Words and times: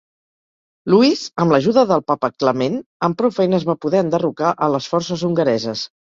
Louis, 0.93 1.19
amb 1.43 1.53
l'ajuda 1.55 1.83
del 1.91 2.01
Papa 2.13 2.31
Clement, 2.45 2.79
amb 3.09 3.19
prou 3.21 3.35
feines 3.37 3.67
va 3.73 3.77
poder 3.87 4.03
enderrocar 4.07 4.57
a 4.67 4.73
les 4.79 4.91
forces 4.95 5.29
hongareses. 5.31 5.87